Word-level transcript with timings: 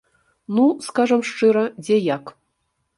Ну, 0.55 0.65
скажам 0.87 1.21
шчыра, 1.29 1.65
дзе 1.81 1.97
як. 2.15 2.37